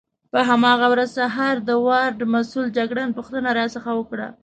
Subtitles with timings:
[0.31, 4.27] په هماغه ورځ سهار د وارډ مسؤل جګړن پوښتنه راڅخه وکړه.